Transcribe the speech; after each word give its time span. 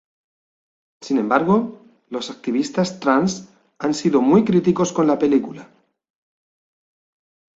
Sin 1.03 1.19
embargo, 1.19 1.79
los 2.09 2.31
activistas 2.31 2.99
trans 2.99 3.49
han 3.77 3.93
sido 3.93 4.19
muy 4.19 4.43
críticos 4.43 4.91
con 4.91 5.05
la 5.05 5.19
película. 5.19 5.69